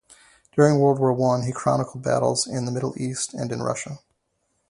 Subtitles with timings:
[0.55, 3.99] During World War One he chronicled battles in the Middle East and in Russia.